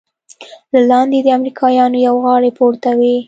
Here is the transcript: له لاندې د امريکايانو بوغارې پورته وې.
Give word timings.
له 0.73 0.79
لاندې 0.91 1.17
د 1.21 1.27
امريکايانو 1.37 1.99
بوغارې 2.05 2.51
پورته 2.57 2.89
وې. 2.99 3.15